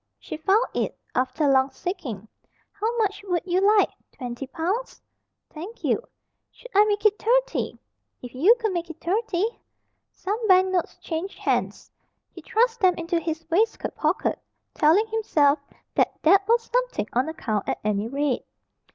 She 0.17 0.35
found 0.37 0.65
it, 0.73 0.97
after 1.13 1.47
long 1.47 1.69
seeking. 1.69 2.27
"How 2.71 2.97
much 2.97 3.23
would 3.23 3.43
you 3.45 3.61
like 3.77 3.91
twenty 4.11 4.47
pounds?" 4.47 4.99
"Thank 5.51 5.83
you." 5.83 6.01
"Should 6.49 6.71
I 6.73 6.85
make 6.85 7.05
it 7.05 7.19
thirty?" 7.19 7.77
"If 8.19 8.33
you 8.33 8.55
could 8.55 8.71
make 8.71 8.89
it 8.89 8.99
thirty." 8.99 9.45
Some 10.11 10.47
bank 10.47 10.69
notes 10.69 10.97
changed 10.97 11.37
hands. 11.37 11.91
He 12.31 12.41
thrust 12.41 12.79
them 12.79 12.95
into 12.97 13.19
his 13.19 13.45
waistcoat 13.51 13.93
pocket, 13.93 14.39
telling 14.73 15.05
himself 15.05 15.59
that 15.93 16.13
that 16.23 16.47
was 16.47 16.63
something 16.73 17.05
on 17.13 17.29
account 17.29 17.69
at 17.69 17.77
any 17.83 18.07
rate. 18.07 18.43